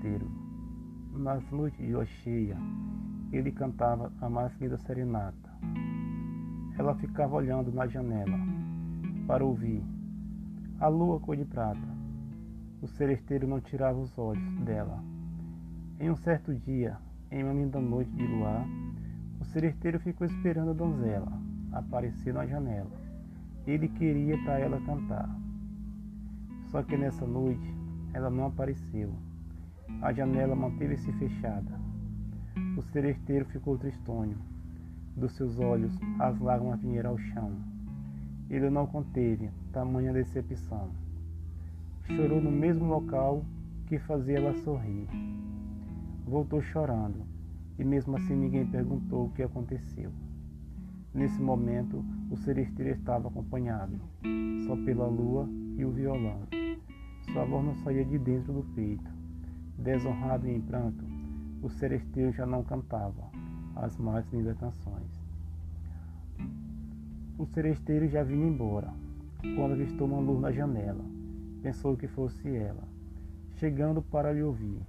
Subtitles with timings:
[0.00, 0.30] seresteiro.
[1.12, 2.56] Nas noites de lua cheia,
[3.32, 5.50] ele cantava a mais linda serenata.
[6.78, 8.38] Ela ficava olhando na janela
[9.26, 9.82] para ouvir
[10.80, 12.00] a lua cor de prata.
[12.80, 15.02] O seresteiro não tirava os olhos dela.
[15.98, 16.96] Em um certo dia,
[17.30, 18.66] em uma linda noite de luar,
[19.38, 21.30] o seresteiro ficou esperando a donzela
[21.72, 22.90] aparecer na janela.
[23.66, 25.28] Ele queria para ela cantar.
[26.70, 27.74] Só que nessa noite
[28.14, 29.14] ela não apareceu.
[30.02, 31.78] A janela manteve-se fechada.
[32.76, 34.38] O seresteiro ficou tristonho.
[35.16, 37.52] Dos seus olhos as lágrimas vieram ao chão.
[38.48, 40.90] Ele não conteve tamanha decepção.
[42.04, 43.44] Chorou no mesmo local
[43.86, 45.08] que fazia ela sorrir.
[46.26, 47.26] Voltou chorando,
[47.78, 50.10] e mesmo assim ninguém perguntou o que aconteceu.
[51.12, 54.00] Nesse momento, o seresteiro estava acompanhado,
[54.66, 56.42] só pela lua e o violão.
[57.32, 59.19] Sua voz não saía de dentro do peito.
[59.82, 61.02] Desonrado e em pranto,
[61.62, 63.30] o seresteiro já não cantava
[63.74, 65.10] as mais lindas canções.
[67.38, 68.92] O seresteiro já vinha embora,
[69.56, 71.02] quando avistou uma luz na janela.
[71.62, 72.82] Pensou que fosse ela,
[73.56, 74.82] chegando para lhe ouvir.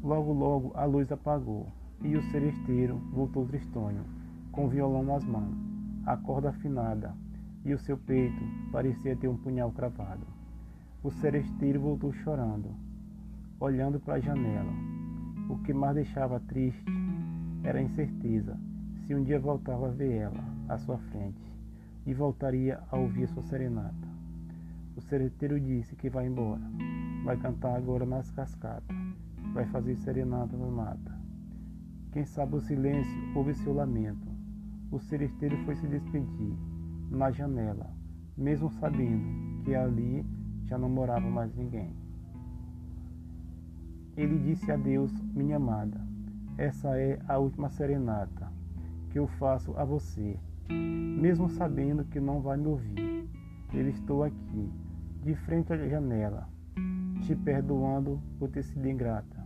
[0.00, 1.66] Logo, logo a luz apagou
[2.02, 4.04] e o seresteiro voltou tristonho
[4.52, 5.56] com o violão nas mãos,
[6.06, 7.12] a corda afinada,
[7.64, 10.24] e o seu peito parecia ter um punhal cravado.
[11.02, 12.70] O seresteiro voltou chorando,
[13.60, 14.72] olhando para a janela.
[15.48, 16.84] O que mais deixava triste
[17.62, 18.58] era a incerteza
[19.06, 21.52] se um dia voltava a ver ela à sua frente
[22.06, 24.08] e voltaria a ouvir sua serenata.
[24.96, 26.62] O seresteiro disse que vai embora,
[27.24, 28.96] vai cantar agora nas cascatas,
[29.52, 31.12] vai fazer serenata no mata.
[32.12, 34.28] Quem sabe o silêncio ouve seu lamento,
[34.90, 36.56] o seresteiro foi se despedir
[37.10, 37.90] na janela,
[38.36, 40.24] mesmo sabendo que ali
[40.64, 42.03] já não morava mais ninguém.
[44.16, 46.00] Ele disse a Deus, minha amada,
[46.56, 48.48] essa é a última serenata
[49.10, 53.28] que eu faço a você, mesmo sabendo que não vai me ouvir.
[53.72, 54.70] Eu estou aqui,
[55.24, 56.48] de frente à janela,
[57.22, 59.44] te perdoando por ter sido ingrata,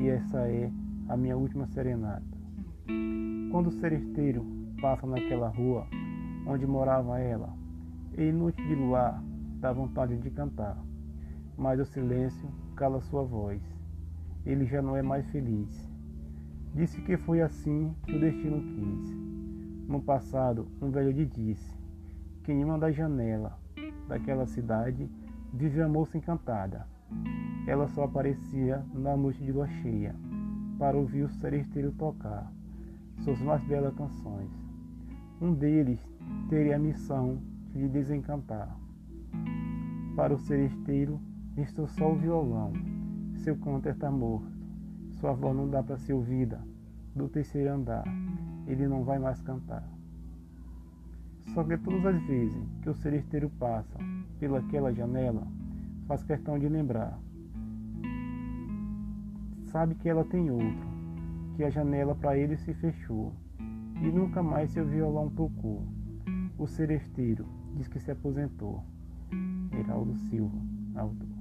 [0.00, 0.68] e essa é
[1.08, 2.24] a minha última serenata.
[3.52, 4.44] Quando o seresteiro
[4.82, 5.86] passa naquela rua
[6.44, 7.56] onde morava ela,
[8.16, 9.22] e noite de luar
[9.60, 10.76] dá vontade de cantar,
[11.56, 13.77] mas o silêncio cala sua voz.
[14.48, 15.88] Ele já não é mais feliz.
[16.74, 19.16] Disse que foi assim que o destino quis.
[19.86, 21.76] No passado, um velho lhe disse
[22.42, 23.52] que em uma das janelas
[24.08, 25.08] daquela cidade
[25.52, 26.86] vivia a moça encantada.
[27.66, 30.14] Ela só aparecia na noite de lua cheia
[30.78, 32.50] para ouvir o seresteiro tocar
[33.22, 34.50] suas mais belas canções.
[35.40, 36.00] Um deles
[36.48, 37.38] teria a missão
[37.70, 38.74] de lhe desencantar.
[40.16, 41.20] Para o seresteiro,
[41.54, 42.72] restou só o violão.
[43.48, 44.52] Seu canto está morto.
[45.12, 46.60] Sua voz não dá para ser ouvida.
[47.16, 48.04] Do terceiro andar,
[48.66, 49.88] ele não vai mais cantar.
[51.54, 53.98] Só que todas as vezes que o seresteiro passa
[54.38, 55.48] pelaquela janela,
[56.06, 57.18] faz questão de lembrar.
[59.72, 60.86] Sabe que ela tem outro,
[61.56, 63.32] que a janela para ele se fechou
[64.02, 65.88] e nunca mais seu violão tocou.
[66.58, 68.84] O seresteiro diz que se aposentou.
[69.72, 70.58] Heraldo Silva,
[70.94, 71.38] autor.